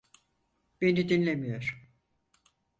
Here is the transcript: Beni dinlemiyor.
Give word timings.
Beni 0.81 1.09
dinlemiyor. 1.09 1.91